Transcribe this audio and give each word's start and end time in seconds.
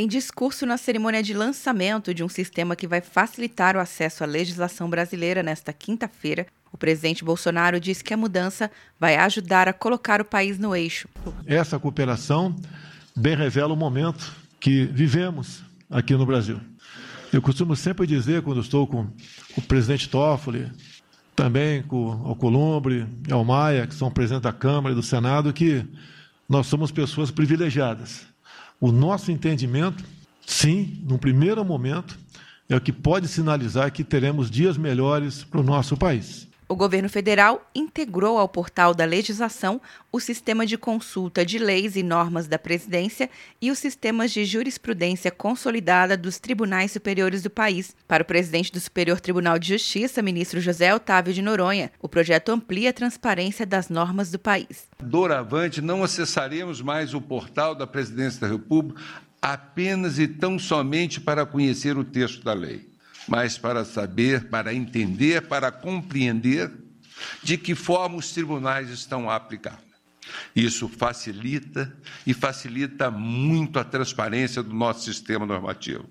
Em 0.00 0.06
discurso 0.06 0.64
na 0.64 0.76
cerimônia 0.76 1.24
de 1.24 1.34
lançamento 1.34 2.14
de 2.14 2.22
um 2.22 2.28
sistema 2.28 2.76
que 2.76 2.86
vai 2.86 3.00
facilitar 3.00 3.74
o 3.74 3.80
acesso 3.80 4.22
à 4.22 4.28
legislação 4.28 4.88
brasileira 4.88 5.42
nesta 5.42 5.72
quinta-feira, 5.72 6.46
o 6.72 6.78
presidente 6.78 7.24
Bolsonaro 7.24 7.80
disse 7.80 8.04
que 8.04 8.14
a 8.14 8.16
mudança 8.16 8.70
vai 9.00 9.16
ajudar 9.16 9.66
a 9.66 9.72
colocar 9.72 10.20
o 10.20 10.24
país 10.24 10.56
no 10.56 10.76
eixo. 10.76 11.08
Essa 11.44 11.80
cooperação 11.80 12.54
bem 13.16 13.34
revela 13.34 13.74
o 13.74 13.76
momento 13.76 14.32
que 14.60 14.84
vivemos 14.84 15.64
aqui 15.90 16.14
no 16.14 16.24
Brasil. 16.24 16.60
Eu 17.32 17.42
costumo 17.42 17.74
sempre 17.74 18.06
dizer, 18.06 18.42
quando 18.42 18.60
estou 18.60 18.86
com 18.86 19.08
o 19.56 19.62
presidente 19.62 20.08
Toffoli, 20.08 20.70
também 21.34 21.82
com 21.82 22.04
o 22.04 22.28
Alcolumbre 22.28 23.04
e 23.28 23.32
o 23.32 23.42
Maia, 23.42 23.84
que 23.84 23.96
são 23.96 24.12
presidentes 24.12 24.44
da 24.44 24.52
Câmara 24.52 24.92
e 24.92 24.96
do 24.96 25.02
Senado, 25.02 25.52
que 25.52 25.84
nós 26.48 26.68
somos 26.68 26.92
pessoas 26.92 27.32
privilegiadas 27.32 28.28
o 28.80 28.92
nosso 28.92 29.30
entendimento, 29.30 30.04
sim, 30.46 31.02
num 31.04 31.18
primeiro 31.18 31.64
momento, 31.64 32.18
é 32.68 32.76
o 32.76 32.80
que 32.80 32.92
pode 32.92 33.26
sinalizar 33.28 33.92
que 33.92 34.04
teremos 34.04 34.50
dias 34.50 34.76
melhores 34.76 35.42
para 35.42 35.60
o 35.60 35.64
nosso 35.64 35.96
país. 35.96 36.46
O 36.70 36.76
governo 36.76 37.08
federal 37.08 37.66
integrou 37.74 38.36
ao 38.36 38.46
portal 38.46 38.92
da 38.92 39.06
legislação 39.06 39.80
o 40.12 40.20
sistema 40.20 40.66
de 40.66 40.76
consulta 40.76 41.44
de 41.44 41.58
leis 41.58 41.96
e 41.96 42.02
normas 42.02 42.46
da 42.46 42.58
presidência 42.58 43.30
e 43.58 43.70
os 43.70 43.78
sistemas 43.78 44.30
de 44.30 44.44
jurisprudência 44.44 45.30
consolidada 45.30 46.14
dos 46.14 46.38
tribunais 46.38 46.92
superiores 46.92 47.42
do 47.42 47.48
país. 47.48 47.96
Para 48.06 48.22
o 48.22 48.26
presidente 48.26 48.70
do 48.70 48.78
Superior 48.78 49.18
Tribunal 49.18 49.58
de 49.58 49.68
Justiça, 49.68 50.20
ministro 50.20 50.60
José 50.60 50.94
Otávio 50.94 51.32
de 51.32 51.40
Noronha, 51.40 51.90
o 52.02 52.08
projeto 52.08 52.50
amplia 52.50 52.90
a 52.90 52.92
transparência 52.92 53.64
das 53.64 53.88
normas 53.88 54.30
do 54.30 54.38
país. 54.38 54.88
Doravante, 55.02 55.80
não 55.80 56.04
acessaremos 56.04 56.82
mais 56.82 57.14
o 57.14 57.20
portal 57.20 57.74
da 57.74 57.86
presidência 57.86 58.42
da 58.42 58.46
República 58.46 59.00
apenas 59.40 60.18
e 60.18 60.28
tão 60.28 60.58
somente 60.58 61.18
para 61.18 61.46
conhecer 61.46 61.96
o 61.96 62.04
texto 62.04 62.44
da 62.44 62.52
lei 62.52 62.97
mas 63.28 63.58
para 63.58 63.84
saber, 63.84 64.48
para 64.48 64.72
entender, 64.74 65.42
para 65.42 65.70
compreender 65.70 66.72
de 67.42 67.58
que 67.58 67.74
forma 67.74 68.16
os 68.16 68.32
tribunais 68.32 68.88
estão 68.88 69.28
a 69.28 69.36
aplicar. 69.36 69.80
Isso 70.56 70.88
facilita 70.88 71.94
e 72.26 72.32
facilita 72.32 73.10
muito 73.10 73.78
a 73.78 73.84
transparência 73.84 74.62
do 74.62 74.74
nosso 74.74 75.04
sistema 75.04 75.44
normativo. 75.44 76.08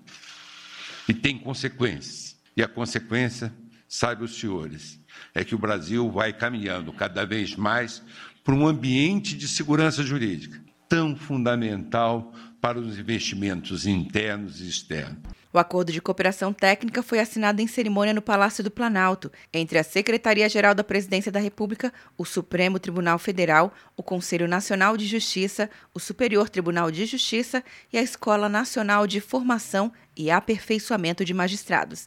E 1.08 1.14
tem 1.14 1.38
consequências. 1.38 2.36
E 2.56 2.62
a 2.62 2.68
consequência, 2.68 3.52
sabe 3.88 4.24
os 4.24 4.38
senhores, 4.38 5.00
é 5.34 5.44
que 5.44 5.54
o 5.54 5.58
Brasil 5.58 6.10
vai 6.10 6.32
caminhando 6.32 6.92
cada 6.92 7.24
vez 7.24 7.56
mais 7.56 8.02
para 8.44 8.54
um 8.54 8.66
ambiente 8.66 9.36
de 9.36 9.48
segurança 9.48 10.02
jurídica 10.02 10.67
tão 10.88 11.14
fundamental 11.14 12.32
para 12.60 12.78
os 12.78 12.98
investimentos 12.98 13.86
internos 13.86 14.60
e 14.60 14.68
externos. 14.68 15.18
O 15.52 15.58
acordo 15.58 15.90
de 15.90 16.00
cooperação 16.00 16.52
técnica 16.52 17.02
foi 17.02 17.20
assinado 17.20 17.62
em 17.62 17.66
cerimônia 17.66 18.12
no 18.12 18.20
Palácio 18.20 18.62
do 18.62 18.70
Planalto, 18.70 19.32
entre 19.52 19.78
a 19.78 19.82
Secretaria-Geral 19.82 20.74
da 20.74 20.84
Presidência 20.84 21.32
da 21.32 21.40
República, 21.40 21.92
o 22.18 22.24
Supremo 22.24 22.78
Tribunal 22.78 23.18
Federal, 23.18 23.72
o 23.96 24.02
Conselho 24.02 24.46
Nacional 24.46 24.96
de 24.96 25.06
Justiça, 25.06 25.70
o 25.94 25.98
Superior 25.98 26.50
Tribunal 26.50 26.90
de 26.90 27.06
Justiça 27.06 27.64
e 27.92 27.96
a 27.96 28.02
Escola 28.02 28.48
Nacional 28.48 29.06
de 29.06 29.20
Formação 29.20 29.90
e 30.14 30.30
Aperfeiçoamento 30.30 31.24
de 31.24 31.32
Magistrados. 31.32 32.06